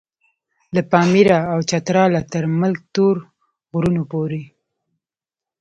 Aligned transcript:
له 0.75 0.81
پاميره 0.91 1.39
او 1.51 1.57
چتراله 1.69 2.21
تر 2.31 2.43
ملک 2.59 2.79
تور 2.95 3.15
غرونو 3.71 4.03
پورې. 4.11 4.41